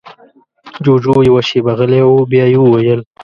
[0.83, 3.01] جُوجُو يوه شېبه غلی و، بيا يې وويل: